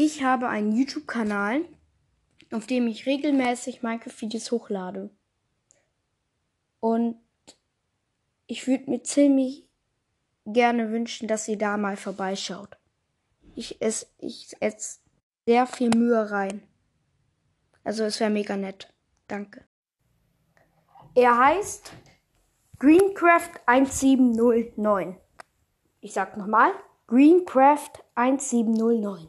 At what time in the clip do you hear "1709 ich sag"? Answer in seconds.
23.66-26.36